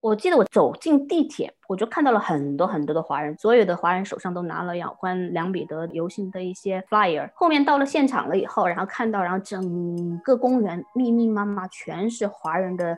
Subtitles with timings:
[0.00, 7.28] 我记得我走进地铁，我就看到了很多很多的华人，所有的华人手上都拿了有关梁彼得游行的一些 flyer。
[7.34, 12.96] 后面到了现场了以后，然后看到，然后整个公园密密麻麻全是华人的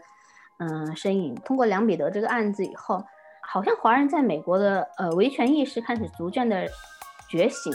[0.58, 1.34] 嗯身影。
[1.36, 3.02] 通过梁彼得这个案子以后，
[3.40, 6.68] 好像华人在美国的呃维权意识开始逐渐的
[7.30, 7.72] 觉醒。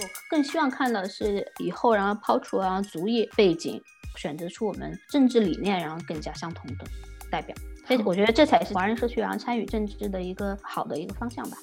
[0.00, 3.82] 我更希望看到的是以后，然后抛除啊族裔背景。
[4.20, 6.84] 选择出我们政治理念，然后更加相同的
[7.30, 11.56] 代表，所以我觉得这才是华人社区然后参与政治的一个好的一个方向吧。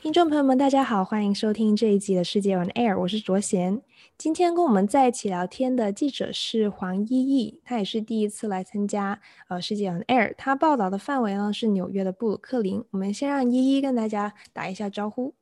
[0.00, 3.82] 听众朋友们，大家好，欢迎收听这一集的世界 on air，我是卓贤。
[4.16, 12.82] 今天跟我们在一起聊天的记者是黄依依，她也是第一次来参加呃世界 on air，她报道的范围呢是纽约的布鲁克林。
[12.92, 15.34] 我们先让依依跟大家打一下招呼。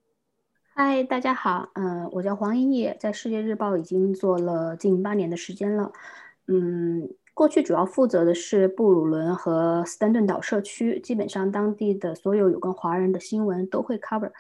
[0.75, 5.93] 嗨，大家好，嗯，我叫黄依依，在世界日报已经做了近八年的时间了，
[6.47, 14.33] 嗯，过去主要负责的是布鲁伦和斯丹顿岛社区，基本上当地的所有有关华人的新闻都会 cover。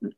[0.00, 0.10] 嗯，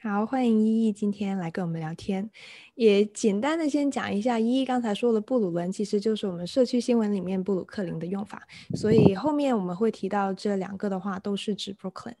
[0.00, 2.30] 好，欢迎依依今天来跟我们聊天，
[2.76, 8.40] 也简单的先讲一下，依依刚才说的布鲁伦其实就是我们社区新闻里面布鲁克林的用法，
[8.76, 12.14] 所以后面我们会提到这两个的话都是指 Brooklyn。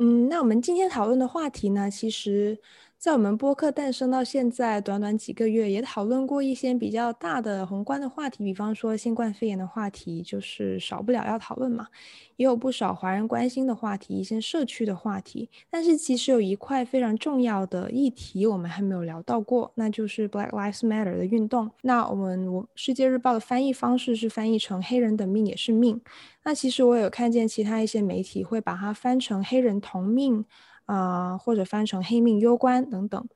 [0.00, 2.56] 嗯，那我们今天讨论的话题呢，其实，
[2.98, 11.86] 在我们播客诞生到现在短短几个月，也讨论过一些比较大的宏观的话题，比方说新冠肺炎的话题，就是少不了要讨论嘛。
[12.34, 15.48] 也有不少华人关心的话题，一些社区的话题。
[15.70, 21.70] 但是其实有一块非常重要的议题，我们还没有聊到过，那就是 Black Lives Matter 的运动。
[21.82, 26.00] 那我们我世界日报的翻译方式是翻译成“黑人的命也是命”。
[26.42, 30.44] 那其实我有看见其他一些媒体会把它翻成“黑人同命”
[30.88, 33.28] 啊、或者翻成“黑命攸关”等等。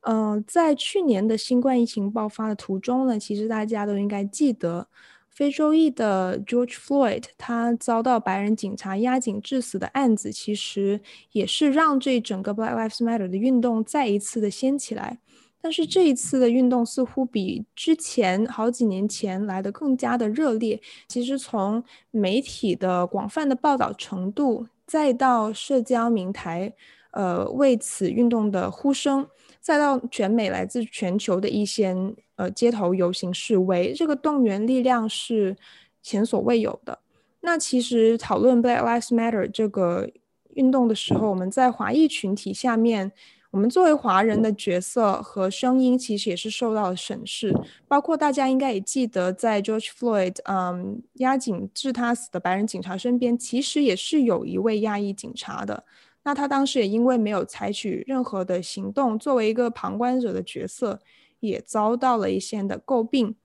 [0.00, 4.88] 嗯、呃，在去年的新冠疫情爆发的途中呢，其实大家都应该记得。
[5.30, 11.00] 非洲裔的 George Floyd，他遭到白人警察压颈致死的案子，其实
[11.32, 15.18] 也是让这整个 Black Lives Matter 的运动再一次的掀起来。
[15.60, 20.80] 但是这一次的运动似乎比之前好几年前来的更加的热烈。
[21.08, 21.82] 其实从
[22.12, 26.72] 媒体的广泛的报道程度，再到社交平台，
[27.12, 29.26] 呃，为此运动的呼声，
[29.60, 31.96] 再到全美来自全球的一些。
[32.36, 35.56] 呃，街头游行示威，这个动员力量是
[36.02, 36.98] 前所未有的。
[37.42, 40.10] 那其实讨论 Black Lives Matter 这个
[40.54, 43.12] 运动的时候，我们在华裔群体下面，
[43.54, 47.54] 我们作为华人的角色和声音，其实也是受到了审视。
[47.86, 55.84] 包括大家应该也记得，在 George Floyd 嗯压颈致他死的白人警察身边，其实也是有一位亚裔警察的。
[56.24, 60.98] 那他当时也因为没有采取任何的行动，作为一个旁观者的角色。
[61.40, 63.36] 也遭到了一些的诟病。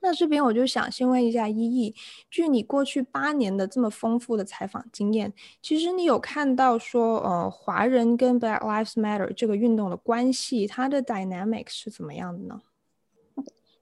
[0.00, 1.94] 那这边我就想先问一下依依，
[2.30, 12.60] 据你过去八年的这么丰富的采访经验，其实你有看到说，呃，华人跟 Black Lives Matter 这个运动的关系，它的 dynamic 是怎么样的呢？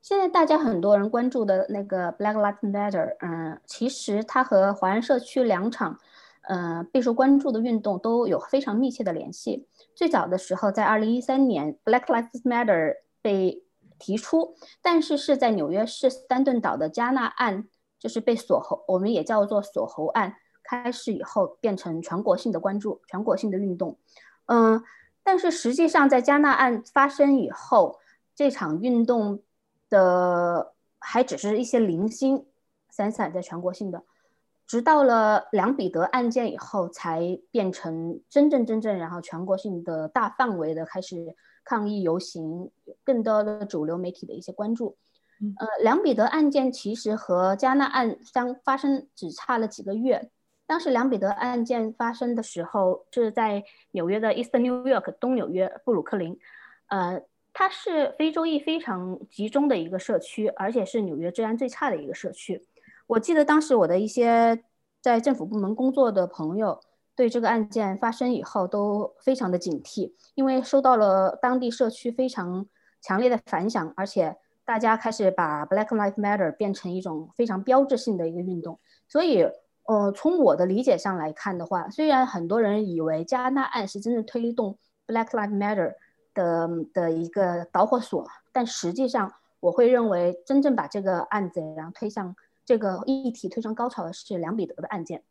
[0.00, 5.98] 现在大家很多人关注的那个 Black Lives Matter，嗯、其实它和华人社区两场，
[6.42, 9.66] 呃，备受关注的运动都有非常密切的联系。
[9.96, 13.64] 最早的时候，在二零一三年，Black Lives Matter 被
[13.98, 17.68] 提出，但是是在纽约市斯丹顿岛的加纳案，
[17.98, 23.98] 就是被锁喉，我们也叫做锁喉案，开始以后变成全国性的关注，全国性的运动。
[24.46, 24.82] 嗯，
[25.22, 27.98] 但是实际上在加纳案发生以后，
[28.34, 29.42] 这场运动
[29.88, 32.46] 的还只是一些零星
[32.90, 34.04] 散散在全国性的，
[34.66, 41.34] 直到了梁彼得案件以后，才变成真正真正然后全国性的大范围的开始。
[41.66, 42.70] 抗议游行，
[43.04, 44.96] 更多的主流媒体的一些关注。
[45.58, 50.30] 呃，梁彼得案件其实和加纳案相发生只差了几个月。
[50.64, 56.38] 当时梁彼得案件发生的时候是在纽约的 Eastern New York 东纽约布鲁克林，
[56.86, 57.20] 呃，
[57.52, 62.64] 它是非洲裔非常集中的一个社区，而且是纽约治安最差的一个社区。
[63.08, 64.62] 我记得当时我的一些
[65.02, 66.80] 在政府部门工作的朋友。
[67.16, 72.66] 对这个案件发生以后都非常的警惕，因为受到了当地社区非常
[73.00, 74.36] 强烈的反响，而且
[74.66, 78.78] 大家开始把 Black Lives Matter 变成一种非常标志性的一个运动。
[79.08, 79.48] 所以，
[79.84, 84.76] 呃，从我的理解上来看的话，虽然很多人以为加纳案是真正推动
[85.06, 85.94] Black Lives Matter
[86.34, 95.22] 的的一个导火索，但实际上我会认为真正把这个案子然后推向这个议题推上高潮的是梁彼得的案件。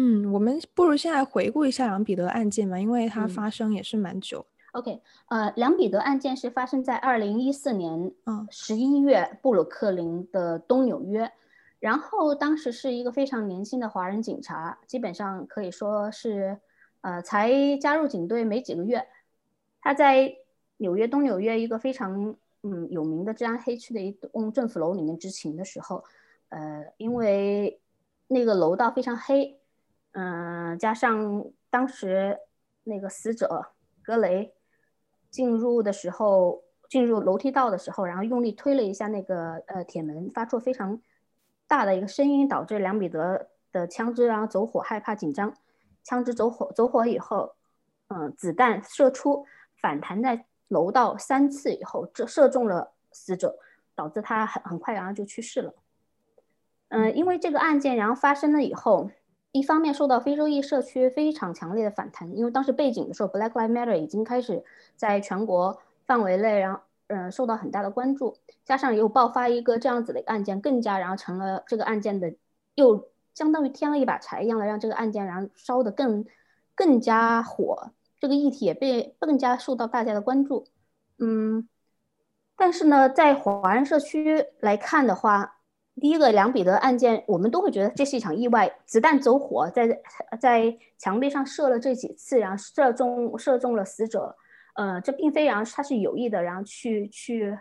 [0.00, 4.46] 嗯，我们不如先来回顾一下梁彼得案件吧，因为它发生也是蛮久。
[4.70, 8.12] OK，呃，梁彼得案件是发生在二零一四年
[8.48, 11.32] 十一月布鲁克林的东纽约，嗯，
[11.80, 16.56] 然后当时是一个非常年轻的华人警察，基本上可以说是，
[17.00, 19.04] 呃，才加入警队没几个月，
[19.80, 20.32] 他在
[20.76, 26.04] 纽约东纽约一个非常嗯有名的治安黑区的一栋政府楼里面执勤的时候，
[26.50, 27.80] 呃，因为
[28.28, 29.58] 那个楼道非常黑，
[30.12, 32.38] 嗯，加上当时
[32.84, 33.72] 那个死者
[34.02, 34.54] 格雷。
[35.30, 41.02] 进入的时候，进入楼梯道的时候，然后用力推了一下那个呃铁门，发出非常
[41.66, 45.54] 大的一个声音，导致梁彼得的枪支然后走火，害怕紧张，
[46.02, 47.56] 枪支走火走火以后，
[48.08, 49.44] 嗯、子弹射出，
[49.82, 53.58] 反弹在楼道三次以后，这射中了死者，
[53.94, 55.74] 导致他很很快然后就去世了。
[56.88, 59.10] 嗯、因为这个案件然后发生了以后。
[59.52, 64.62] 一方面受到非洲裔社区非常强烈的反弹，因为当时背景的时候，Black Lives Matter 已经开始
[64.94, 72.34] 在全国范围内，然后嗯受到很大的关注，加上又爆发一个这样子的案件，更加然后成了这个案件的
[72.74, 76.26] 又相当于添了一把柴一样的，让这个案件然后烧得更
[76.74, 77.90] 更加火，
[78.20, 80.66] 这个议题也被更加受到大家的关注。
[81.18, 81.68] 嗯，
[82.54, 85.57] 但是呢，在华人社区来看的话，
[86.00, 90.00] 第一个梁彼得案件，我们都会觉得这是一场意外，子弹走火，在
[90.40, 94.36] 在墙壁上射了这几次，然后射中射中了死者，
[94.74, 97.58] 呃，这并非然后他是有意的，然后去去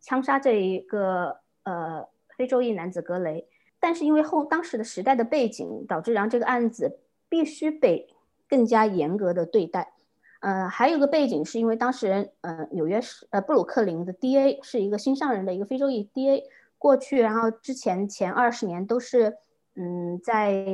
[0.00, 2.06] 枪杀这一个呃
[2.36, 3.46] 非洲裔男子格雷，
[3.80, 6.98] 但是因为后当时的时代的背景，导致然后这个案子
[7.28, 8.08] 必须被
[8.48, 9.92] 更加严格的对待，
[10.40, 16.42] 呃，还有个背景是因为当时人呃纽约市呃布鲁克林的 DA 是一个新上任的一个非洲裔 DA。
[16.78, 19.36] 过去，然后之前前二十年都是，
[19.74, 20.64] 嗯，在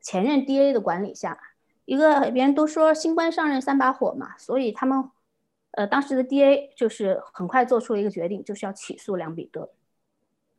[0.00, 1.38] 前任 DA 的管理下，
[1.84, 5.10] 一个别人都说新官上任三把火嘛，所以他们，
[5.72, 9.70] 呃，当时的 DA 就是很快做出了一个决定，就是要起诉梁彼得。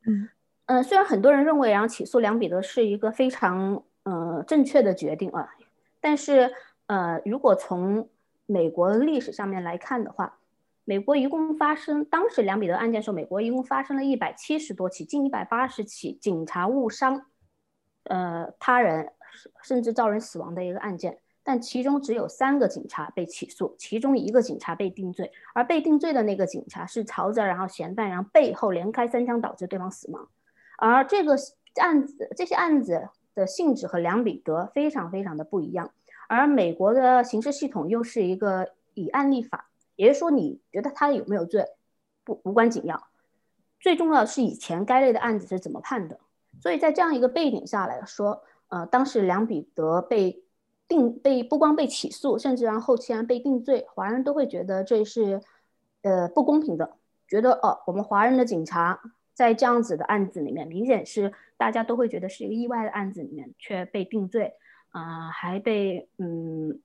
[0.05, 0.29] 嗯，
[0.67, 5.49] 呃，虽然很多人认为，然后起诉梁彼得是一个非常，呃，正确的决定啊，
[5.99, 6.53] 但是，
[6.87, 8.07] 呃，如果从
[8.45, 10.37] 美国的历史上面来看的话，
[10.87, 17.25] 美国一共发生当时梁彼得案件的时候，美国一共发生了一百七十多起，近一百八十起警察误伤，
[18.03, 19.11] 呃，他人
[19.63, 30.29] 甚至造成死亡的一个案件，但其中只有三个警察被起诉，其中一个警察被定罪，而被定罪的那个警察是朝着然后嫌犯然后背后连开三枪，导致对方死亡，
[30.77, 31.35] 而这个
[31.81, 35.89] 案子这些案子的性质和梁彼得非常非常的不一样，
[36.29, 39.71] 而美国的刑事系统又是一个以案立法。
[39.95, 41.65] 也就是说，你觉得他有没有罪，
[42.23, 43.07] 不无关紧要，
[43.79, 46.19] 最重要的是以前该类的案子是怎么判的。
[46.61, 50.43] 所以在这样一个背景下来说，呃，当时梁彼得被
[50.87, 55.41] 定被不光被起诉，甚至让后期还被定罪，华人都会觉得这是
[56.01, 59.01] 呃不公平的，觉得哦，我们华人的警察
[59.33, 64.53] 在这样子的案子里面，明显是大家都会觉得是一个意外的案子里面却被定罪，
[64.89, 66.79] 啊、还被嗯，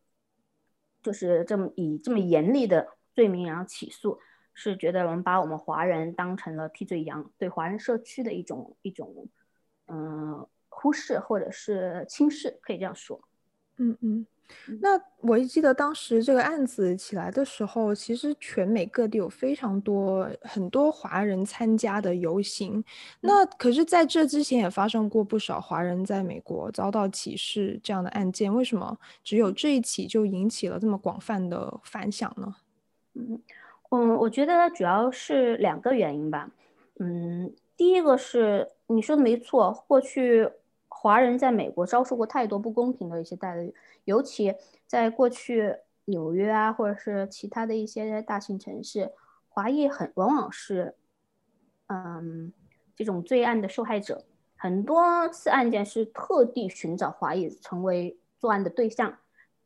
[1.02, 2.88] 就是这么以这么严厉的。
[3.20, 4.19] 罪名然后起诉，
[4.55, 9.28] 是觉得我们把我们华人当成了替罪羊，对华人社区的一种一种
[9.88, 9.99] 嗯、
[10.32, 13.20] 呃、忽视或者是轻视，可以这样说。
[13.76, 14.26] 嗯嗯，
[14.81, 22.83] 那我一记得当时这个案子起来的时候，其实全美各地有非常多很多华人参加的游行。
[23.21, 32.56] 那可是在这之前也发生过不少华人在美国遭到歧视这样的案件，为什么只有这一起就引起了这么广泛的反响呢？
[33.14, 33.43] 嗯
[33.90, 36.49] 嗯，我觉得主要是两个原因吧。
[37.00, 40.49] 嗯，第一个是你说的没错，过去
[40.87, 43.75] 华人在美国遭受过太多不公平的一些待遇，
[44.05, 44.55] 尤其
[44.87, 45.75] 在过去
[46.05, 49.11] 纽约啊，或者是其他的一些大型城市，
[49.49, 50.95] 华裔很往往是
[51.88, 52.52] 嗯
[52.95, 54.25] 这种罪案的受害者，
[54.57, 59.19] 很多次案件是特地寻找华裔成为作案的对象。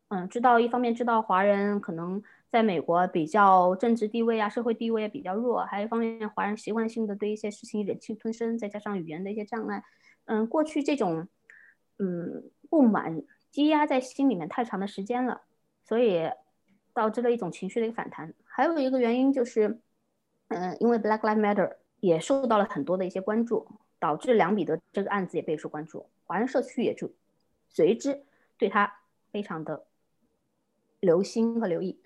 [0.09, 2.23] 嗯，知道一方面知道华人可能。
[2.55, 9.83] 在美国比较政治地位啊，社会地位也比较弱，还有一方面，华人习惯性的对一些事情忍气吞声，再加上语言的一些障碍，
[10.27, 11.27] 嗯，过去这种
[11.99, 15.43] 嗯不满积压在心里面太长的时间了，
[15.83, 16.31] 所以
[16.93, 18.33] 导致了一种情绪的一个反弹。
[18.45, 19.81] 还有一个原因就是，
[20.47, 23.67] 嗯，因为 Black Lives Matter 也受到了很多的一些关注，
[23.99, 27.11] 导致梁彼得这个案子也备受关注，华人社区也就
[27.69, 28.23] 随之
[28.57, 29.01] 对他
[29.33, 29.87] 非常的
[31.01, 31.99] 留心和留意。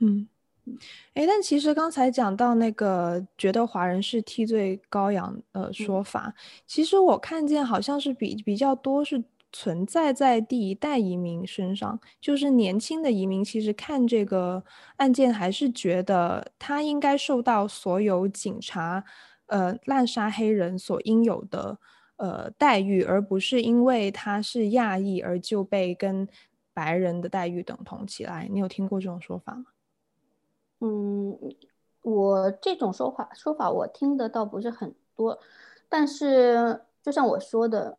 [0.00, 0.28] 嗯，
[1.14, 6.34] 哎，但其实刚才讲到那个觉得华人是替罪羔羊呃说法，嗯，
[6.66, 9.22] 其实我看见好像是比比较多是
[9.52, 14.62] 存在在第一代移民身上，就是年轻的移民其实看这个
[14.96, 19.02] 案件，还是觉得他应该受到所有警察
[19.46, 21.78] 呃滥杀黑人所应有的
[22.16, 26.28] 呃待遇，而不是因为他是亚裔而就被跟
[26.74, 28.46] 白人的待遇等同起来。
[28.52, 29.64] 你有听过这种说法吗？
[30.80, 31.38] 嗯，
[32.02, 35.38] 我这种说法说法我听的倒不是很多，
[35.88, 37.98] 但是就像我说的。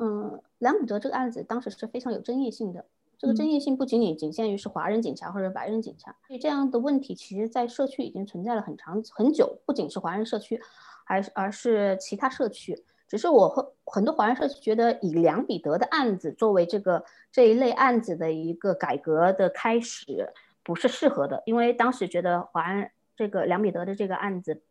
[0.00, 2.84] 嗯，梁彼得这个案子当时是非常有争议性的。
[3.18, 9.58] 这个争议性不仅仅仅限于是华人警察或者白人警察，所以这样的问题其实在社区已经存在了很长很久。
[9.66, 10.60] 不仅是华人社区，
[11.04, 12.84] 还是而是其他社区。
[13.08, 20.32] 只是我和很多华人社区觉得，以梁彼得的案子作为这个这一类案子的一个改革的开始，
[20.68, 24.62] 不是适合的，因为当时觉得华安这个梁彼得的这个案子，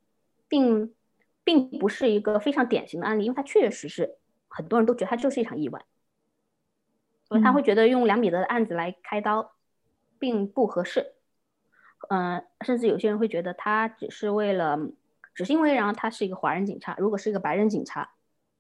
[0.48, 0.94] 并
[1.44, 4.20] 并不是一个非常典型的案例，因为它确实是。
[4.50, 5.86] 很多人都觉得他就是一场意外，
[7.26, 9.52] 所以他会觉得用梁彼得的案子来开刀
[10.18, 11.14] 并不合适。
[12.08, 14.80] 嗯、呃，甚至有些人会觉得他只是为了，
[15.36, 18.14] 只是因为然后他是一个华人警察，如果是一个白人警察，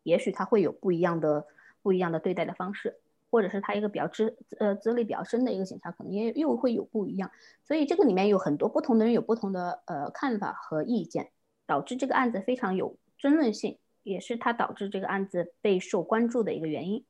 [0.03, 1.47] 也许他会有不一样的
[1.81, 2.97] 不一样的对待的方式，
[3.29, 7.31] 或者是他一个比较资呃资历比较深的一个警察，可能也又会有不一样。
[7.63, 11.31] 所以这个里面有很多不同的人有不同的呃看法和意见，
[11.65, 13.77] 导致这个案子非常有争论性。
[14.03, 17.03] 也是他导致这个案子备受关注的一个原因。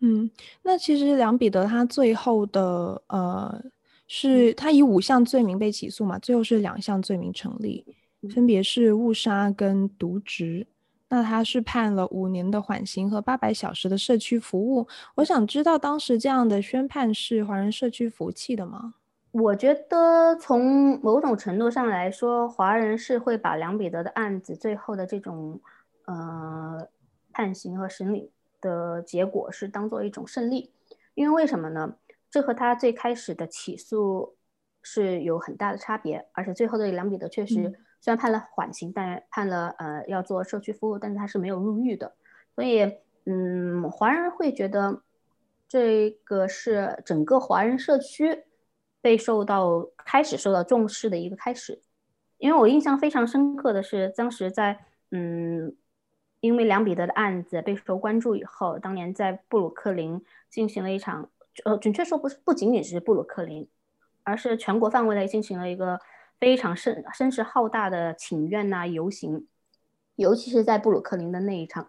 [0.00, 0.28] 嗯，
[0.62, 3.64] 那其实梁彼得他最后的呃，
[4.08, 7.86] 是他以五项罪名被起诉嘛，最后是两项罪名成立，
[8.34, 10.66] 分别是误杀跟渎职。
[11.08, 14.86] 那他是判了五年的缓刑和八百小时的社区服务。
[15.16, 18.94] 我想知道当时这样的宣判是华人社区服气的吗？
[19.32, 25.60] 我觉得从某种程度上来说，华人是会把梁彼得的案子最后的这种。
[26.08, 26.88] 呃，
[27.32, 30.70] 判刑和审理的结果是当做一种胜利，
[31.16, 31.96] 因为为什么呢？
[32.30, 34.36] 这和他最开始的起诉
[34.82, 42.14] 是有很大的差别，而且最后的梁彼得确实虽然判了缓刑，但判了呃要做社区服务，但是他是没有入狱的，
[42.54, 45.02] 所以嗯，华人会觉得
[45.66, 48.44] 这个是整个华人社区
[49.00, 51.82] 被受到开始受到重视的一个开始，
[52.38, 55.76] 因为我印象非常深刻的是当时在嗯。
[56.40, 61.28] 因为梁彼得的案子备受关注以后，当年在布鲁克林进行了一场，
[61.64, 63.66] 呃，准确说不是不仅仅是布鲁克林，
[64.22, 65.98] 而是全国范围内进行了一个
[66.38, 69.46] 非常声声势浩大的请愿呐游行，
[70.16, 71.88] 尤其是在布鲁克林的那一场，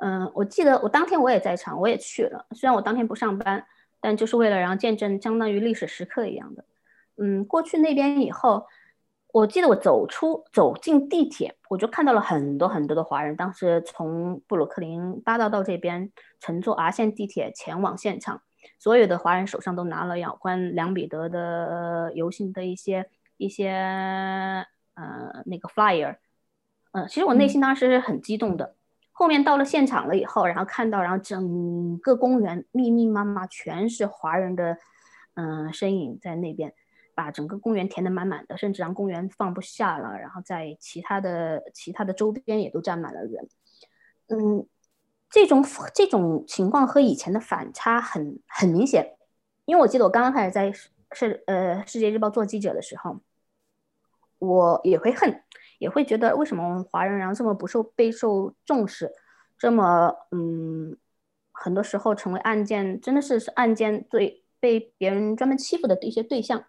[0.00, 3.66] 嗯、我记得我当天我也在场，我也去了，虽然我当天不上班，
[4.00, 6.64] 但就是为了然后见证相当于历史时刻一样的，
[7.16, 8.66] 嗯，过去那边以后。
[9.32, 13.36] 我记得我走出走进地铁，我就看到了很多很多的华人。
[13.36, 18.40] 当时从布鲁克林八大道这边乘坐 R 线地铁前往现场，
[18.78, 23.70] 所有的华人手上都拿了有关梁彼得的游行的一些一些
[24.94, 26.16] 呃那个 flyer。
[26.92, 28.74] 呃，其实我内心当时是很激动的。
[29.12, 34.78] 后面到了现场了以后，然后看到，然后整个公园密密麻麻全是华人的
[35.34, 36.74] 嗯、呃、身影在那边。
[37.14, 40.18] 把整个公园填得满满的，甚至让公园放不下了。
[40.18, 43.48] 然后在其他的其他的周边也都站满了人。
[44.28, 44.66] 嗯，
[45.30, 45.64] 这种
[45.94, 49.16] 这种情况和以前的反差很很明显。
[49.64, 50.70] 因为我记得我刚刚开始在
[51.16, 53.20] 是呃世界日报做记者的时候，
[54.38, 55.42] 我也会恨，
[55.78, 59.10] 也会觉得为什么华人然后这么不受备受重视，
[59.56, 60.96] 这么嗯，
[61.52, 66.64] 很多时候成为案件真的是是案件最被别人专门欺负的一些对象。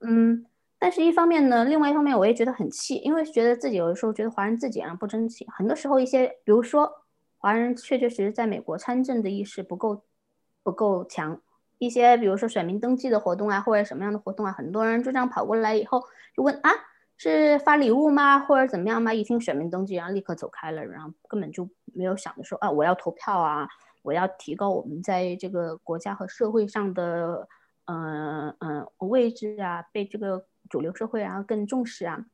[0.00, 0.46] 嗯，
[0.78, 6.88] 但是一方面呢，另外一方面我也觉得很气，因为觉得自己有的时候觉得华人自己啊不争气，很多时候一些，比如说
[7.38, 10.04] 华人确确实实在美国参政的意识不够
[10.62, 11.42] 不够强，
[11.78, 16.02] 一些比如说选民登记的活动啊，或者什么样的活动啊，很多人就这样跑过来以后
[16.34, 16.70] 就问啊，
[17.16, 19.12] 是发礼物吗，或者怎么样吗？
[19.14, 23.68] 一听选民登记，然后立刻走开了，然后根本就没有想着说啊，我要投票啊，
[24.02, 27.48] 我要提高我们在这个国家和社会上的。
[27.90, 32.26] 嗯嗯，位置啊，被这个主流社会然后更重视啊。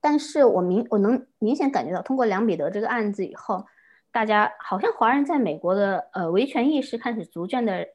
[0.00, 3.64] 但是我明我能明显感觉到，通过梁彼得这个案子以后，
[4.10, 7.86] 大家好像华人在美国的呃维权意识开始逐渐的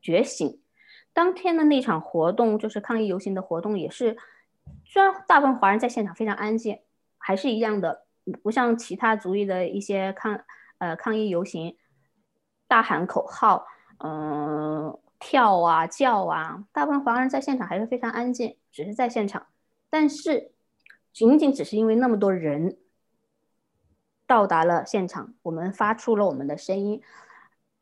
[0.00, 0.60] 觉醒。
[1.12, 4.16] 当天的那场活动，就是抗议游行的活动，也是
[4.84, 6.78] 虽然大部分华人在现场非常安静，
[7.18, 8.06] 还是一样的，
[8.42, 10.44] 不像其他族裔的一些抗
[10.78, 11.76] 呃抗议游行，
[12.68, 13.66] 大喊口号，
[13.98, 19.48] 嗯、跳啊叫啊，大部分华人在现场还是非常安静，只是在现场。
[19.90, 20.52] 但是，
[21.12, 22.78] 仅仅只是因为那么多人
[24.28, 27.02] 到达了现场，我们发出了我们的声音，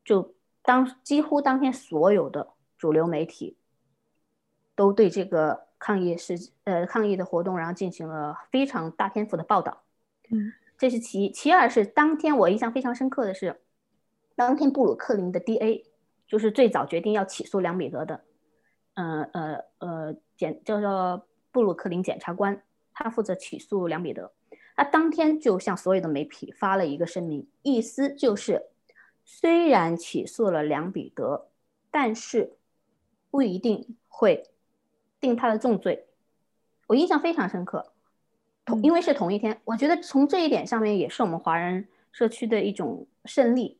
[0.02, 0.34] 就
[0.68, 3.56] 当几乎当天所有的主流媒体
[4.75, 6.34] 都对这个抗议事
[6.64, 9.84] 呃抗议的活动，然后进行了非常大篇幅的报道。
[10.30, 13.62] 嗯，这是其一，其二是当天我印象非常深刻的是，
[14.37, 15.84] 当天布鲁克林的 DA
[16.26, 18.20] 就是最早决定要起诉梁彼得的，
[18.92, 24.30] 呃呃呃检叫做布鲁克林检察官，他负责起诉梁彼得。
[24.76, 28.66] 他当天就向所有的媒体发了一个声明，意思就是，
[29.30, 31.50] 虽然起诉了梁彼得，
[31.90, 32.56] 但是
[33.30, 34.42] 不一定会
[35.20, 36.06] 定他的重罪。
[36.87, 37.92] 我印象非常深刻，
[38.64, 43.78] 同因为是同一天，我觉得从这一点上面也是我们华人社区的一种胜利，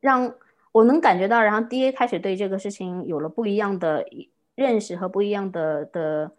[0.00, 0.34] 让
[0.72, 4.06] 我能感觉到，然后 DA 开始对这个事情有了不一样的
[4.54, 6.32] 认识和不一样的的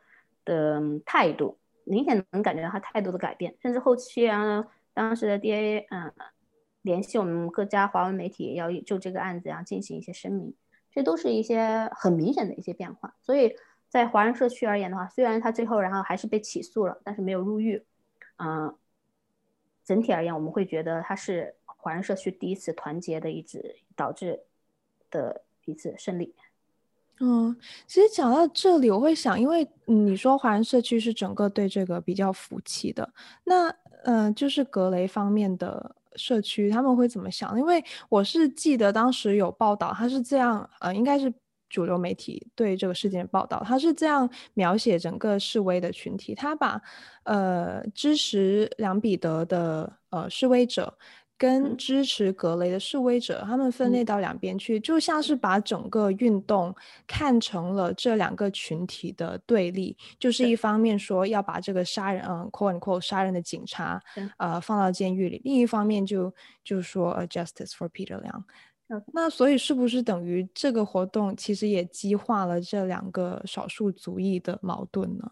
[0.45, 1.59] 的态度。
[1.83, 6.11] 明显能感觉到他态度的改变，甚至后期啊，当时的 DA 嗯
[6.81, 10.53] 联系我们各家华文媒体，要就这个案子要进行一些声明，
[10.91, 13.15] 这都是一些很明显的一些变化。
[13.21, 13.55] 所以
[13.89, 17.85] 在华人社区而言的话，虽然他最后然后还是被起诉了，但是没有入狱，
[18.37, 18.75] 嗯，
[19.83, 24.41] 整体而言我们会觉得他是华人社区第一次团结的一次导致
[25.09, 26.33] 的一次胜利。
[27.23, 33.69] 嗯，其实讲到这里，我会想，因为你说华人社区是整个对这个比较服气的，那、
[34.03, 37.57] 呃，就是格雷方面的社区他们会怎么想？
[37.57, 41.33] 因为我是记得当时有报道，他是这样，呃，应该是
[41.69, 46.81] 主流媒体对这个事件报道，他是这样描写整个示威的群体，他把
[47.23, 50.97] 呃支持梁彼得的呃示威者。
[51.41, 56.71] 跟支持格雷的示威者，他们分裂到两边去，就像是把整个运动
[57.07, 63.99] 看成了这两个群体的对立，就是一方面说要把这个杀人，嗯，quote unquote 杀人的警察，
[64.37, 66.31] 呃，放到监狱里，另一方面就
[66.63, 68.45] 就说 a justice for Peter 梁。
[69.11, 75.31] 那所以是不是等于这个活动其实也激化了这两个少数族裔的矛盾呢？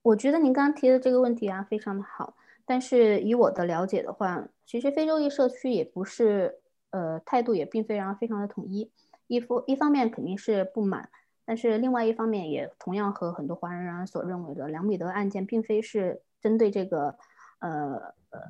[0.00, 2.34] 我觉得您刚刚提的这个问题啊，非常的好。
[2.64, 6.60] 但是以我的了解的话，其实非洲裔社区也不是，
[6.90, 8.90] 呃，态度也并非然非常的统一。
[9.26, 11.08] 一方一方面肯定是不满，
[11.44, 17.16] 但是另外一方面也同样和很多华人人所认为的梁彼得案件并非是针对这个，
[17.60, 18.40] 呃呃，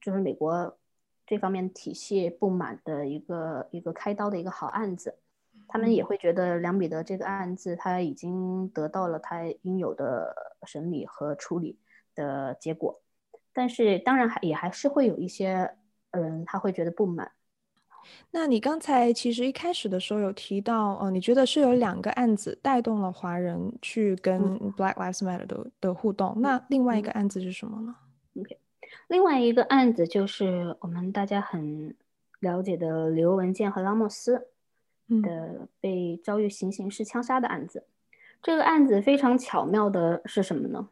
[0.00, 0.76] 就是美国
[1.26, 5.16] 这方面体系不满的一个一个开刀的一个好案子。
[5.68, 10.32] 他们也会觉得梁彼得这个案子他已经得到了他应有的
[10.64, 11.76] 审理和处理
[12.14, 13.00] 的结果。
[13.56, 15.70] 但是当然还也还是会有一些
[16.12, 17.32] 人他会觉得不满。
[18.30, 24.38] 那你刚才其实一开始的时候有提到，呃，你觉得是有两个案子带动了华人去跟
[24.72, 26.34] Black Lives Matter 的的互动。
[26.36, 26.42] 嗯。
[26.42, 27.96] 那另外一个案子是什么呢
[28.38, 28.58] ？OK，
[29.08, 31.96] 另外一个案子就是我们大家很
[32.40, 34.48] 了解的刘文健和拉莫斯
[35.22, 37.80] 的被遭遇行刑式枪杀的案子。
[37.80, 37.90] 嗯。
[38.42, 40.88] 这个案子非常巧妙的是什么呢？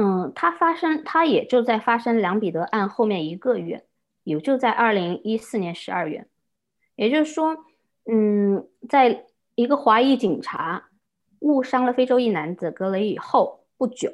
[0.00, 3.84] 嗯，它发生，它也就在发生梁彼得案后面一个月，
[4.22, 6.28] 也就在二零一四年十二月，
[6.94, 7.64] 也就是说，
[8.04, 10.88] 嗯，在一个华裔警察
[11.40, 14.12] 误伤了非洲裔男子格雷以后不久，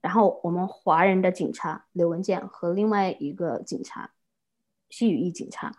[0.00, 4.12] 然后我们华人的警察刘文健和另外一个警察
[4.88, 5.72] 西语裔警察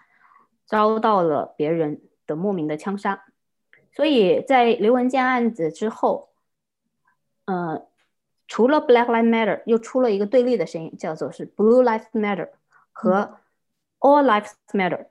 [0.66, 3.24] 遭到了别人的莫名的枪杀，
[3.94, 6.32] 所以在刘文健案子之后，
[7.46, 7.88] 呃。
[8.48, 12.50] 除了 Black Lives Matter，又出了一个对立的声音，叫做是 Blue Lives Matter
[12.94, 13.38] 和
[14.00, 15.08] All Lives Matter。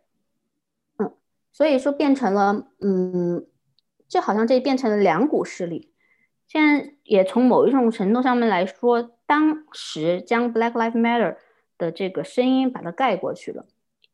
[0.99, 1.13] 嗯，
[1.53, 3.47] 所以说变成了，嗯，
[4.09, 5.93] 就好像这变成了两股势力。
[6.49, 11.37] 现在也从某一种程度上面来说，当时将 Black Lives Matter
[11.77, 13.67] 的这个声音把它盖过去了。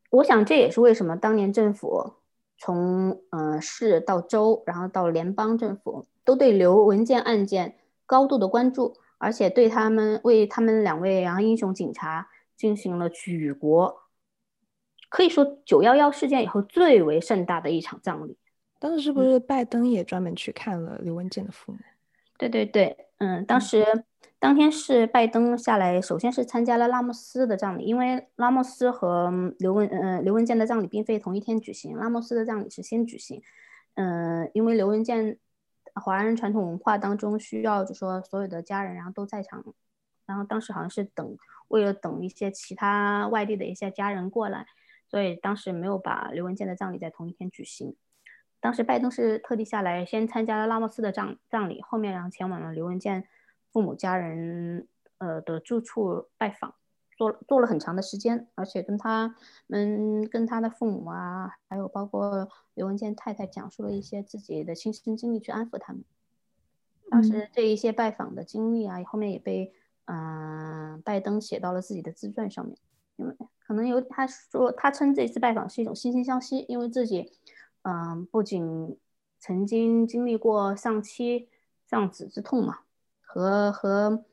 [0.09, 2.13] 我想这也是为什么当年政府
[2.57, 8.97] 从呃市到州，然后到联邦政府，都对刘文健案件高度的关注。
[9.23, 14.01] 而且对他们为他们两位然后英雄警察进行了举国
[15.07, 18.37] 可以说九幺幺事件以后最为盛大的一场葬礼。
[18.79, 21.77] 当时是不是拜登也专门去看了刘文健的父母？
[22.37, 23.85] 对对对，嗯，当时
[24.39, 33.41] 当天是拜登下来，首先是参加了拉莫斯的葬礼，因为拉莫斯和刘文呃刘文健的葬礼并非同一天举行，拉莫斯的葬礼是先举行，
[33.95, 35.37] 嗯，因为刘文健。
[35.95, 39.63] 华人传统文化当中需要，就说所有的家人然后都在场，
[40.25, 44.65] 然后当时好像是等，为了等一些其他外地的一些家人过来，
[45.07, 47.95] 所以当时没有把刘文健的葬礼在同一天举行。
[48.59, 53.27] 当时拜登是特地下来先参加了拉莫斯的葬葬礼，后面然后前往了刘文健
[53.71, 56.73] 父母家人呃的住处拜访，
[57.15, 59.35] 做做了很长的时间，而且跟他
[59.67, 66.03] 们跟他的父母啊，还有包括刘文健太太讲述了一些自己的亲身经历去安抚他们。
[67.09, 69.73] 当时这一些拜访的经历啊，后面也被
[70.05, 72.75] 嗯、呃、拜登写到了自己的自传上面，
[73.17, 77.31] 因为可能有他说他称这次拜访是一种惺惺相惜，因为自己
[77.83, 78.97] 嗯、呃、不仅
[79.39, 81.47] 曾经经历过丧妻
[81.85, 82.79] 丧子之痛嘛，
[83.21, 84.23] 和和。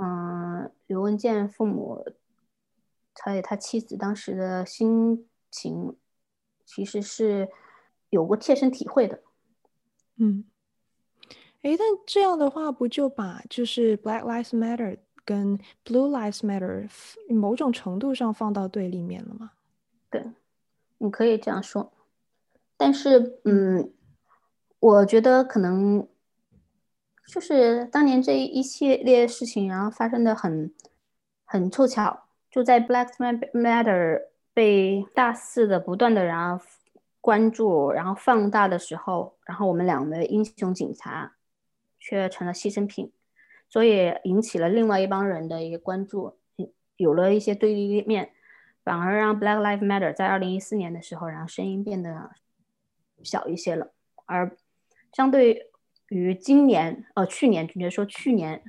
[0.00, 2.04] 嗯，刘文健父母，
[3.20, 5.96] 还有他妻子当时的心情，
[6.64, 7.48] 其实是
[8.08, 9.20] 有过切身体会的。
[10.18, 10.44] 嗯，
[11.62, 16.88] 哎，但这样的话，不就把就是 Black Lives Matter 跟 Blue Lives Matter
[17.28, 19.50] 某种程度上放到对立面了吗？
[20.08, 20.32] 对，
[20.98, 21.92] 你可以这样说。
[22.76, 23.92] 但是，嗯，
[24.78, 26.06] 我觉得可能。
[27.28, 30.72] 就是当年这一系列事情，然后发生的很
[31.44, 33.08] 很凑巧，就在 Black
[33.52, 34.22] Matter
[34.54, 36.64] 被大肆的不断的然后
[37.20, 41.34] 关注，然后放大的时候，然后我们两位英雄警察
[42.00, 43.12] 却成了牺牲品，
[43.68, 46.38] 所以引起了另外一帮人的一个关注，
[46.96, 48.30] 有了一些对立面，
[48.82, 52.30] 反而让 Black Lives Matter 在二零一四年的时候，然后声音变得
[53.22, 53.92] 小一些了，
[54.24, 54.56] 而
[55.12, 55.70] 相对。
[56.08, 58.62] 于今年，呃，去年，准确说去年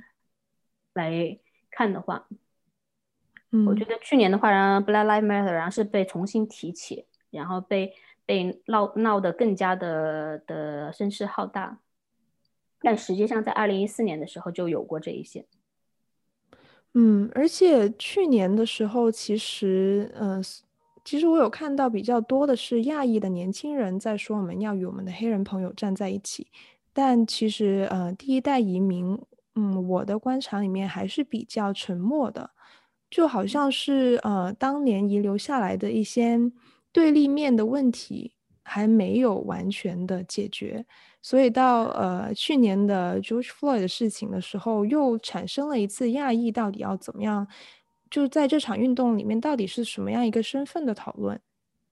[0.94, 1.38] 来
[1.70, 2.26] 看的话，
[3.50, 7.94] 嗯，我觉得去年的话，然后 Black Lives Matter 然后是被重新提起，然后被
[8.26, 11.78] 被闹闹得更加的的声势浩大，
[12.80, 15.46] 但实际上在二零一四年的时候就有过这一些。
[16.94, 20.42] 嗯，而且去年的时候，其实，嗯、呃，
[21.04, 26.48] 其实我有看到比较多的是亚裔的年轻人在说，我们要与我们的黑人朋友站在一起。
[26.92, 29.18] 但其实，呃，第一代移民，
[29.54, 32.50] 嗯，我的观察里面还是比较沉默的，
[33.08, 36.38] 就好像是，呃，当年遗留下来的一些
[36.92, 40.84] 对立面的问题还没有完全的解决，
[41.22, 47.46] 所以到呃去年的 George Floyd 的事情的时候，又产生了一次亚裔到底要怎么样，
[48.10, 51.40] 就在这场运动里面到底是什么样一个身份的讨论。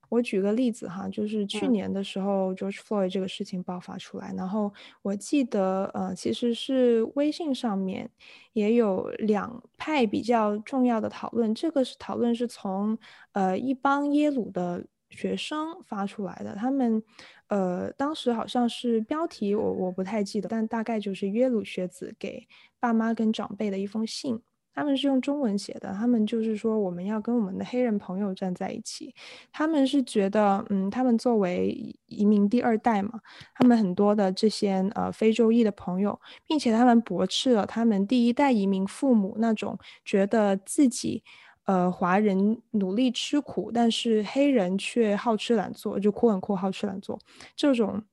[0.09, 8.09] 我举个例子哈，就是去年的时候，George Floyd 这个事情爆发出来，嗯、然后我记得，呃，其实是微信上面
[8.53, 11.53] 也有两派比较重要的讨论。
[11.53, 12.97] 这个是讨论是从
[13.33, 17.03] 呃一帮耶鲁的学生发出来的，他们
[17.47, 22.47] 呃当时好像是标题我我不太记得，但大概就是耶鲁学子给
[22.79, 24.41] 爸妈跟长辈的一封信。
[24.73, 29.13] 他们是用中文写的，他们就是说我们要跟我们的黑人朋友站在一起。
[29.51, 33.19] 他们是觉得，嗯，他们作为移民第二代嘛，
[33.55, 41.23] 他们很多的这些呃非洲裔的朋友，并且他们驳斥了他们第一代移民父母那种觉得自己
[41.65, 47.19] 呃华人努力吃苦，但是黑人却好吃懒做，就阔很阔好吃懒做
[47.55, 48.03] 这种。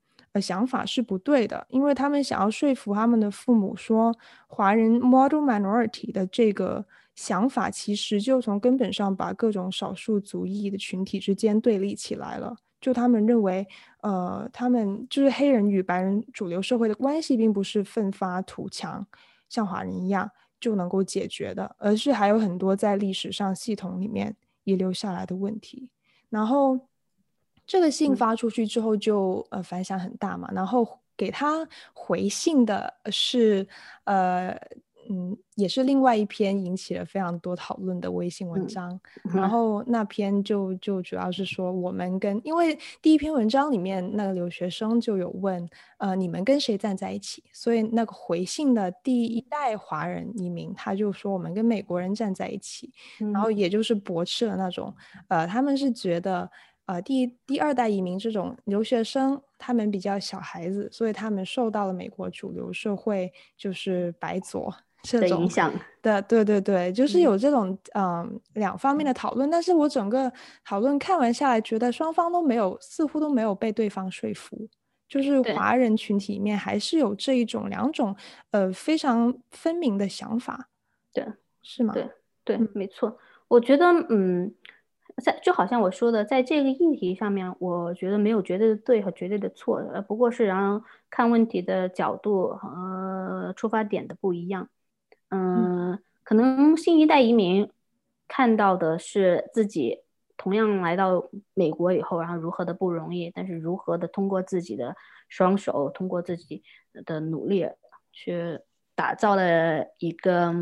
[0.40, 4.14] 想法是不对的，因为他们想要说服他们的父母说，
[4.46, 12.56] 华人 model minority 的这个想法，其实就从根本上把各种少数族裔的群体之间对立起来了。
[12.80, 13.66] 就他们认为，
[14.02, 19.06] 呃，他们就是黑人与白人主流社会的关系，并不是奋发图强，
[19.48, 25.88] 像华人一样就能够解决的，而是还有很多在历史上系统里面遗留下来的问题，
[26.28, 26.80] 然后。
[27.66, 33.66] 这个信发出去之后就，呃反响很大嘛，然后给他回信的是
[34.04, 34.56] 呃
[35.08, 38.90] 嗯，也是另外一篇引起了非常多讨论的微信文章，
[39.24, 54.92] 嗯、然后那篇就就主要是说我们跟，因为第一篇文章里面那个留学生就有问呃你们跟谁站在一起，所以那个回信的第一代华人移民他就说我们跟美国人站在一起，嗯、然后也就是驳斥了那种
[55.28, 56.50] 呃他们是觉得。
[56.86, 64.72] 呃，第第二代移民这种留学生，他们比较小孩子，所以他们受到了美国主流社会就是白左
[65.02, 69.50] 这种影响的，对对对，就是有这种嗯、呃、两方面的讨论。
[69.50, 70.32] 但是我整个
[70.64, 74.68] 讨论看完下来，觉得双方都没有，似乎都没有被对方说服，
[75.08, 78.14] 就是华人群体里面还是有这一种两种
[78.52, 80.68] 呃非常分明的想法，
[81.12, 81.26] 对，
[81.62, 81.92] 是吗？
[81.92, 82.08] 对
[82.44, 83.18] 对，没错，
[83.48, 84.54] 我觉得嗯。
[85.22, 94.68] 在就好像我说的，在这个议题上面，我觉得没有绝对的对和绝对的错，呃，不过是然后看问题的角度和出发点的不一样。
[95.30, 97.70] 嗯，嗯，可能新一代移民
[98.28, 100.00] 看到的是自己
[100.36, 104.94] 同样来到美国以后，然后如何的不容易，但是如何的通过自己的
[105.28, 106.62] 双手，通过自己
[107.06, 107.66] 的努力
[108.12, 108.60] 去
[108.94, 110.54] 打造了一个。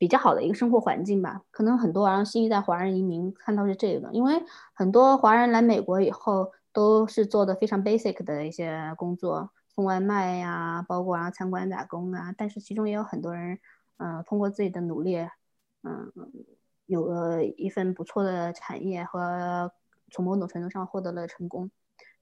[0.00, 1.42] 比较好的一个生活环境吧。
[1.50, 12.34] 可能很多然后新一代华人移民看到是这个，因为很多华人来美国以后都是做的非常 basic 的一些工作，送外卖呀、包括然后餐馆打工啊。
[12.34, 13.58] 但是其中也有很多人，
[13.98, 15.18] 嗯、通过自己的努力，
[15.82, 16.10] 嗯、
[16.86, 19.70] 有了一份不错的产业和
[20.10, 21.70] 从某种程度上获得了成功。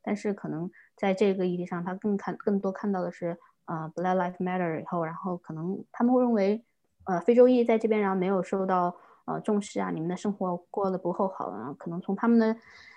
[0.02, 6.64] 但是可能在这个议题上，他更看更多看到的是，呃，Black Lives Matter 以后，然后可能他们会认为，
[7.08, 8.94] 呃，非洲裔在这边然后没有受到
[9.24, 12.54] 呃重视啊，你们的生活过得不够好啊，可能从他们的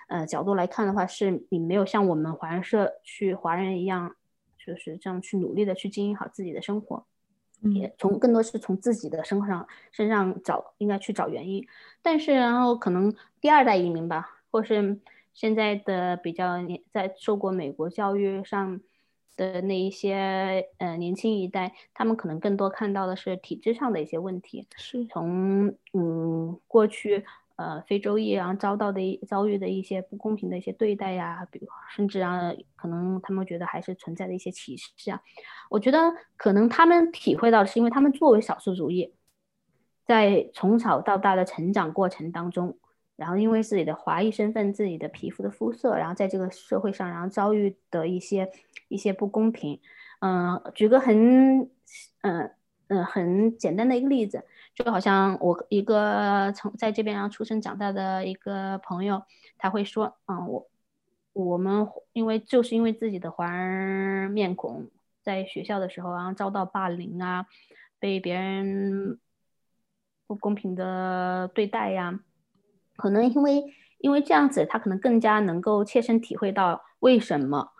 [0.08, 4.14] 呃角度来看的话，是你没有像我们华人社区华人一样，
[4.58, 7.06] 就是这样去努力的去经营好自己的生活，
[7.62, 11.66] 也从更多是从自己的身上身上找应该去找原因，
[12.02, 15.00] 但是然后可能第二代移民吧，或是。
[15.34, 18.78] 现在的比较年在受过美国教育上
[19.36, 27.24] 的那一些呃年轻一代，他们可能更多看到的是体制上的一些问题，是从嗯过去
[27.56, 35.20] 呃非洲裔然后遭到的遭遇的一些不公平的一些对待呀，比如甚至啊可能他们觉得还是存在的一些歧视啊，
[35.70, 35.98] 我觉得
[36.36, 39.12] 可能他们体会到的是因为他们作为少数族裔，
[40.04, 42.78] 在从小到大的成长过程当中。
[43.14, 48.50] 然后因为自己的华裔身份、自己的皮肤的肤色，然后在这个社会上，然后遭遇的一些
[48.92, 49.80] 一些不公平，
[50.20, 51.62] 嗯、举个很
[52.20, 52.50] 嗯
[52.88, 59.22] 嗯、很简单的一个例子，就好像我一个从在这边然后出生长大的一个朋友，
[59.56, 60.68] 他会说，嗯，我
[61.32, 64.88] 我们因为就是因为自己的华人面孔，
[65.22, 67.46] 在学校的时候然后遭到霸凌啊，
[67.98, 69.18] 被别人
[70.26, 72.20] 不公平的对待呀。
[72.96, 73.64] 可能因为
[73.98, 77.71] 因为这样子，他可能更加能够切身体会到为什么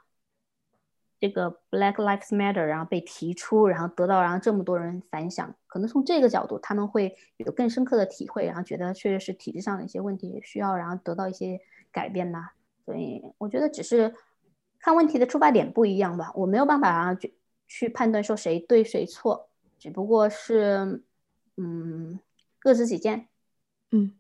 [1.23, 5.55] 这个 Black Lives Matter 然后被提出，然后得到然后这么多人反响。
[5.69, 11.61] 可能从这个角度，他们会有更深刻的体会，然后觉得确实是体制上的一些问题需要然后得到一些
[11.93, 12.51] 改变呐。
[12.85, 14.13] 所以我觉得只是
[14.81, 17.37] 看问题的出发点不一样吧，我没有办法啊去
[17.69, 21.05] 去判断说谁对谁错，只不过是
[21.57, 22.19] 嗯
[22.59, 23.29] 各执己见，
[23.93, 24.13] 嗯。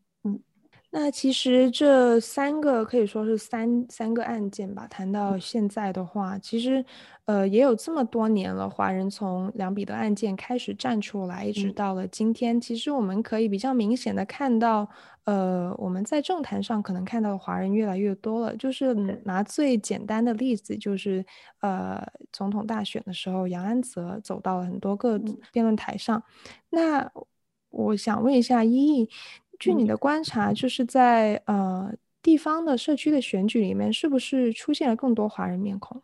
[0.94, 4.86] 那其实这三个可以说是三三个案件吧。
[4.88, 6.84] 谈到现在的话，其实，
[7.24, 8.68] 呃，也有这么多年了。
[8.68, 14.86] 华人从两彼得案件开始站出来，一直到了今天，其实我们可以比较明显的看到，
[15.24, 18.54] 呃，我们在政坛上可能看到的华人越来越多了。
[18.58, 18.92] 就是
[19.24, 21.24] 拿最简单的例子，就是
[21.62, 25.18] 呃，总统大选的时候，杨安泽走到了很多个
[25.52, 26.22] 辩论台上。
[26.68, 27.10] 那
[27.70, 29.08] 我想问一下依依。
[29.62, 36.02] 据你的观察，就是在呃地方的社区的选举里面，是不是出现了更多华人面孔？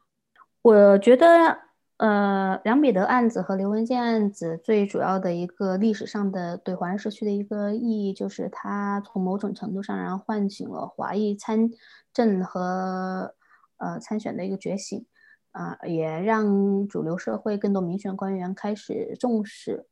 [0.62, 1.58] 我觉得，
[1.96, 11.68] 呃，梁彼得案子和刘文健案子最主要的一个历史上的对华人社区的一个意义，就是它从某种程度上，然后唤醒了华裔参
[12.12, 13.34] 政和
[13.78, 15.04] 呃参选的一个觉醒，
[15.50, 19.86] 啊、呃，也让主流社会更多民选官员开始重视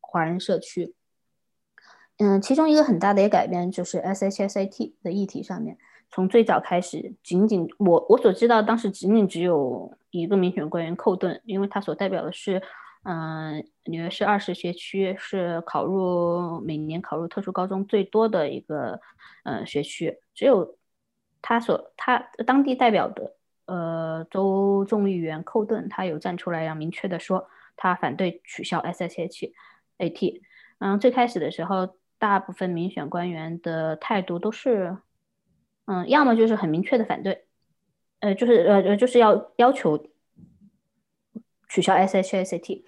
[0.00, 0.94] 华人社区。
[2.22, 5.78] 嗯，其中一个很大的一个改变就是 S H S A T 的议题上面，
[6.10, 12.60] 从最早开始，仅仅我我所知道，当时仅仅只有一个民选官员寇顿，因为他所代表的是，
[13.04, 19.00] 嗯、纽约市二十学区是考入每年考入特殊高中最多的一个
[19.44, 20.76] 呃学区，只有
[21.40, 29.52] 他所他当地代表的呃州众议员寇顿，他有站出来，要明确的说他反对取消 S H S
[29.96, 30.42] A T。
[30.80, 31.88] 嗯，最开始的时候。
[32.20, 34.98] 大部分民选官员的态度都是，
[35.86, 37.46] 嗯，要么就是很明确的反对，
[38.20, 40.06] 呃，就是呃呃，就是要要求
[41.66, 42.82] 取消 SHSAT，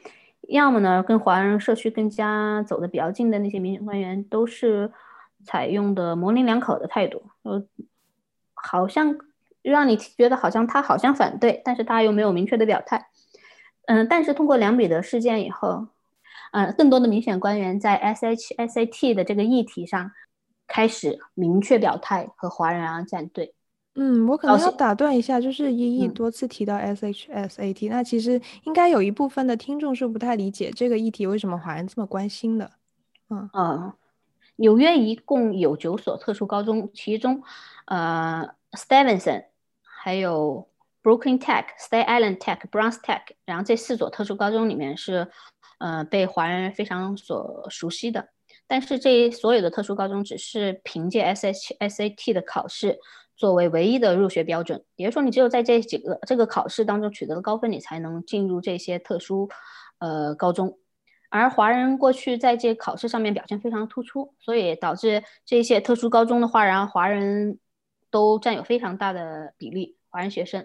[0.49, 4.92] 要么呢，跟华人社区更加走的比较近的那些民选官员都是
[5.42, 7.64] 采用的模棱两可的态度，呃，
[8.53, 9.16] 好像
[9.62, 13.07] 让你觉得好像他好像反对，但是他又没有明确的表态，
[13.87, 15.88] 嗯，但是通过梁彼得事件以后。
[16.53, 20.12] 呃，更多的民选官员在 SHSAT 的这个议题上
[20.67, 23.55] 开始明确表态，和华人啊站队。
[23.95, 32.71] 嗯，我可能要打断一下，就是一亿多次提到 SHSAT，、嗯、那其实应该有一部分的听众是不太理解这个议题为什么华人这么关心的。
[33.31, 33.93] 嗯嗯，
[34.57, 37.43] 纽约一共有九所特殊高中，其中
[37.87, 39.45] 呃 Stevenson
[39.83, 40.69] 还有
[41.03, 45.31] Brooklyn Tech、Staten Island Tech、Bronx Tech，然后这四所特殊高中里面是。
[45.83, 48.29] 呃，被华人非常所熟悉的，
[48.68, 53.01] 但是这所有的特殊高中只是凭借 SHSAT 的考试
[53.37, 59.49] 作为唯一的入学标准，也就是说，你只有在这几个这个考试当中取得了高分，你才能进入这些特殊
[59.99, 60.79] 呃高中。
[61.31, 67.59] 而华人过去在这考试上面表现非常突出，所以导致这些特殊高中的话，然后华人
[68.09, 70.64] 都占有非常大的比例，华人学生。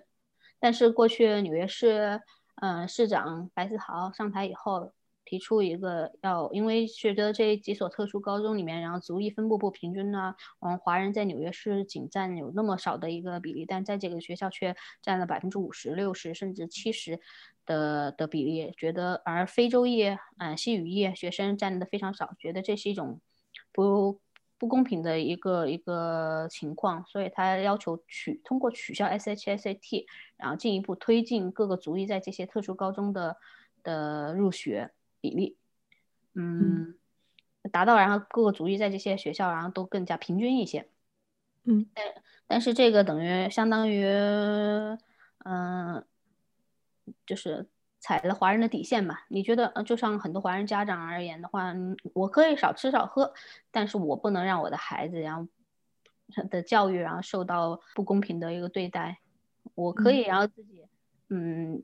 [0.59, 2.21] 但是过去纽约市，
[2.61, 4.91] 嗯、市长白思豪上台以后，
[5.27, 17.19] 提出一个要，因为觉得这几所特殊高中里面，然后族裔分布不平均呢，嗯，华人在纽约市仅占有那么少的一个比例，但在这个学校却占了百分之五十、六十甚至七十
[17.65, 20.03] 的的比例，觉得而非洲裔、
[20.37, 23.19] 嗯、西语裔学生占的非常少，觉得这是一种
[23.71, 24.19] 不。
[24.59, 33.37] 不公平的一个一个情况，所以他要求取通过取消 SHSAT，然后进一步推进各个族裔在这些特殊高中的
[33.83, 34.89] 的入学
[35.21, 35.57] 比例，
[36.33, 36.95] 嗯，
[37.71, 40.87] 达到然后各个族裔在这些学校然后都更加平均一些，
[41.63, 42.05] 嗯，但
[42.47, 46.03] 但是这个等于相当于，嗯、呃，
[47.25, 47.67] 就是。
[47.99, 49.17] 踩了华人的底线嘛？
[49.27, 51.73] 你觉得，呃，就像很多华人家长而言的话，
[52.13, 53.33] 我可以少吃少喝，
[53.71, 55.47] 但是我不能让我的孩子然后
[56.49, 59.17] 的教育然后受到不公平的一个对待。
[59.73, 60.85] 我可以然后自己，
[61.29, 61.83] 嗯，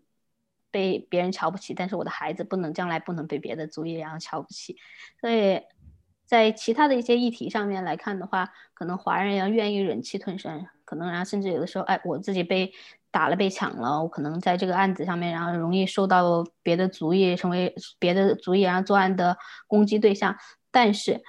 [0.74, 4.76] 被别人瞧不起，但是我的孩子不能将来不能被别的族裔然后瞧不起。
[5.22, 5.62] 所以
[6.26, 12.74] 在其他的一些议题上面来看的话，可能华人要愿意忍气吞声，可能然后甚至有的时候，哎，我自己被。
[13.14, 20.36] 打了被抢了，我可能在这个案子上面，然后容易受到别的族裔成为别的族裔然后作案的攻击对象。
[20.72, 21.22] 但是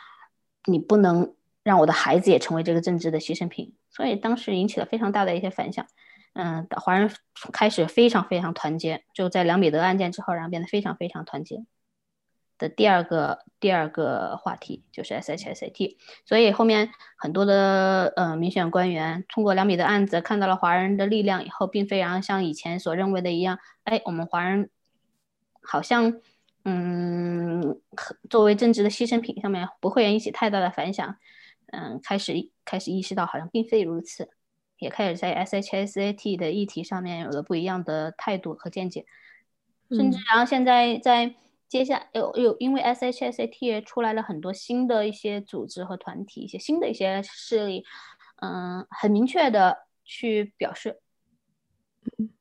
[0.65, 5.85] 你不能让我的孩子也成为这个政治的牺牲品，所以当时引起了非常大的一些反响。
[6.35, 7.11] 嗯，华人
[7.53, 11.65] 开始非常非常团结，就在梁彼得案件之后，然后变得非常非常团结。
[12.57, 24.71] 的第二个第二个话题就是 SHSAT，所以后面很多的呃民选官员通过梁彼得案子看到了华人的力量以后，并非然后像以前所认为的一样，哎，我们华人
[25.63, 26.21] 好像
[26.65, 27.81] 嗯
[28.31, 31.17] 作为政治的牺牲品上面不会引起太大的反响，
[31.73, 34.31] 嗯，开始开始意识到好像并非如此，
[34.85, 39.05] 也开始在 SHSAT 的议题上面有了不一样的态度和见解，
[39.91, 41.35] 甚至然后现在在。
[41.67, 47.85] 接下有有，因为 SHSAT 出来了很多新的一些组织和团体，一些新的一些势力，
[48.37, 51.01] 嗯，很明确的去表示，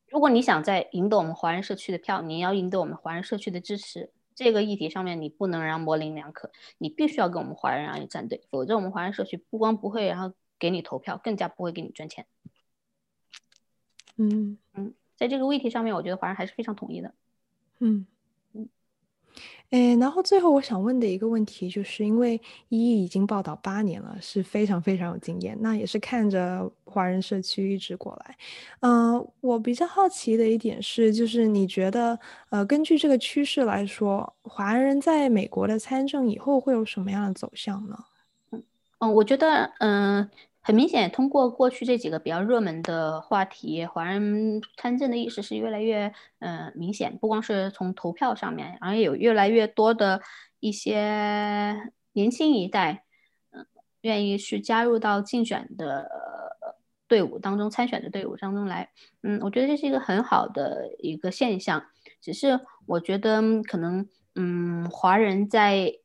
[0.07, 12.25] 如果你想在赢得我们华人社区的票，你要赢得我们华人社区的支持，这个议题上面你不能让模棱两可，你必须要跟我们华人然后站队，否则我们华人社区不光不会然后给你投票，更加不会给你赚钱。
[14.15, 17.13] 嗯嗯，在这个问题上面，我觉得华人还是非常统一的。
[17.79, 18.07] 嗯。
[19.71, 28.37] 诶，然后最后我想问的一个问题，就是因为依依已经报道八年了，是非常非常有经验，那也是看着华人社区一直过来。
[28.81, 32.17] 嗯、呃，我比较好奇的一点是，就是你觉得，
[32.51, 37.97] 呃，根据这个趋势来说，华人在美国的参政以后会有什么样的走向呢？
[38.51, 38.63] 嗯
[38.99, 40.31] 嗯，我觉得，嗯、呃。
[40.65, 46.07] 很明显，通过过去这几个比较热门的话题，华人参政的意识是越来越
[46.39, 47.17] 嗯、呃、明显。
[47.17, 50.21] 不光是从投票上面，然后也有越来越多的
[50.61, 53.03] 一些年轻一代，
[53.51, 53.65] 嗯、
[54.01, 56.09] 愿意去加入到竞选的
[57.09, 58.89] 队伍当中，参选的队伍当中来。
[59.21, 61.85] 嗯，我觉得这是一个很好的一个现象。
[62.21, 65.99] 只是我觉得可能，嗯，华人在。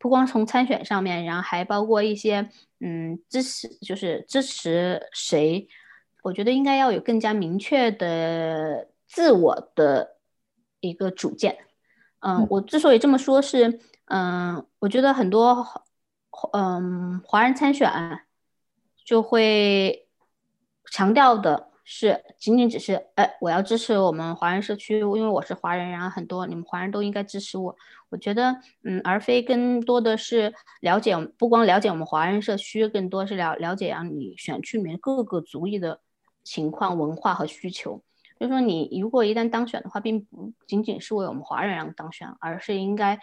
[0.00, 2.48] 不光从参选上面，然后还包括一些，
[2.80, 5.68] 嗯，支持就是支持谁，
[6.22, 10.16] 我觉得应该要有更加明确的自我的
[10.80, 11.58] 一个主见。
[12.20, 15.66] 嗯，我之所以这么说，是，嗯，我觉得很多，
[16.52, 17.90] 嗯，华人参选
[19.04, 20.08] 就会
[20.90, 21.67] 强调的。
[21.90, 27.74] 是仅仅只是哎，我要支持我们华人社区，因为我是华人，然后很多你们华人都应该支持我。
[28.10, 36.02] 我觉得，嗯，而非更多的是了解，不光了解我们华人社区，更多是了了解啊，你选区里面各个族裔的
[36.44, 38.02] 情况、文化和需求。
[38.38, 43.18] 就是说，你如果一旦当选的话，并不仅仅是为我们华人让当选，而是应该，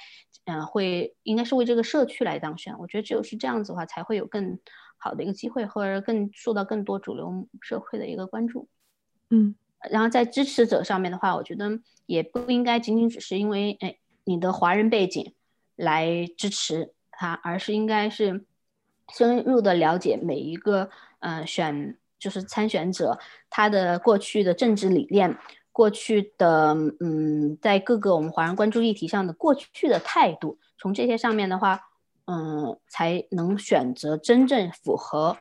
[0.46, 2.76] 嗯、会应该是为这个社区来当选。
[2.80, 4.58] 我觉得只有是这样子的话，才会有更。
[5.06, 8.68] 好的一个机会，或者更受到更多主流社会的一个关注，
[9.30, 9.54] 嗯，
[9.92, 15.36] 然后在支持者上面的话，我觉得也不应该仅仅只是因为哎你的华人背景
[15.76, 18.48] 来支持他，而是应该是
[19.14, 20.90] 深入的了解每一个
[21.20, 23.20] 呃选就是参选者
[23.52, 25.38] 他的过去的政治理念，
[25.72, 31.92] 过去的嗯在各个我们华人关注议题上的过去的态度，从这些上面的话。
[32.26, 35.38] 嗯，才能选择真正符合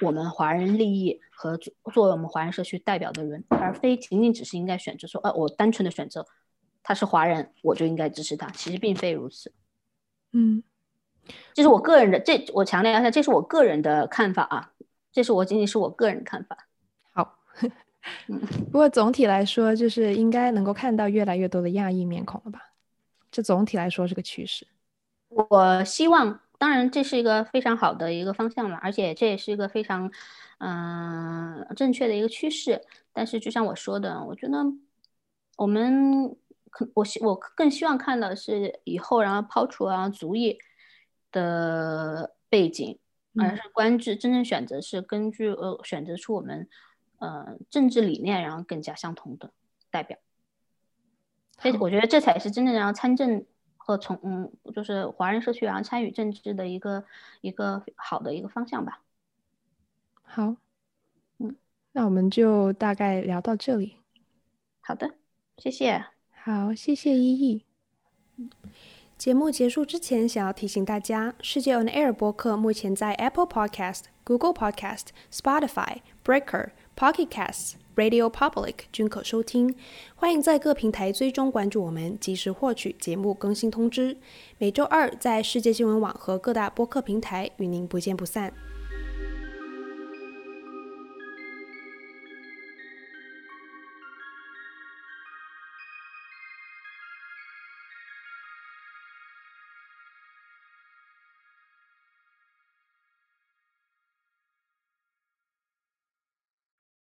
[0.00, 6.24] 我们华人利益和作为我们华人社区代表的人，而非仅仅只是应该选择说，呃，我单纯的选择
[6.82, 8.48] 他他是华人，我就应该支持他。
[8.50, 9.50] 其实并非如此。
[10.32, 10.62] 嗯，
[11.54, 14.72] 这是我个人的，这我强调一下，这是我个人的看法啊，
[15.10, 16.68] 这是我仅仅是我个人的看法。
[17.12, 17.38] 好，
[18.70, 22.60] 不过总体来说，就是应该能够看到越来越多的亚裔面孔了吧？
[23.30, 24.66] 这总体来说是个趋势。
[25.34, 30.10] 我希望，当然这是一个非常好的一个方向嘛，而且这也是一个非常
[30.58, 32.82] 嗯、呃、正确的一个趋势。
[33.12, 34.58] 但是就像我说的，我觉得
[35.56, 36.36] 我们
[36.70, 36.88] 可。
[36.94, 40.58] 我希我更希望看到的是以后，然后抛除啊族裔
[41.30, 42.98] 的背景，
[43.38, 46.68] 而是关注真正选择是根据呃选择出我们
[47.18, 49.50] 呃政治理念，然后更加相同的
[49.90, 50.18] 代表。
[51.58, 53.44] 所以我觉得这才是真正让参政
[53.84, 57.04] 和从嗯就是华人社区然后参与政治的一个
[57.40, 59.02] 一个好的一个方向吧。
[60.22, 60.54] 好，
[61.38, 61.56] 嗯，
[61.90, 63.96] 那我们就大概聊到这里。
[64.80, 65.14] 好的，
[65.58, 66.04] 谢谢。
[66.30, 67.64] 好，谢谢依依。
[69.18, 79.74] 节目结束之前，想要提醒大家，世界 On Air 播客目前在 Apple Podcast、Google Podcast、Spotify、Breaker、Pocket Casts、Radio Public 均可收听。
[80.14, 84.16] 欢迎在各平台追踪关注我们，及时获取节目更新通知。
[84.58, 88.52] 每周二在世界新闻网和各大播客平台与您不见不散。